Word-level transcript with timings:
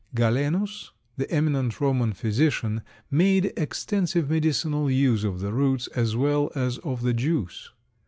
Galenus, 0.15 0.89
the 1.15 1.29
eminent 1.29 1.79
Roman 1.79 2.11
physician, 2.13 2.81
made 3.11 3.53
extensive 3.55 4.31
medicinal 4.31 4.89
use 4.89 5.23
of 5.23 5.41
the 5.41 5.53
roots 5.53 5.85
as 5.95 6.15
well 6.15 6.51
as 6.55 6.79
of 6.79 7.03
the 7.03 7.13
juice. 7.13 7.69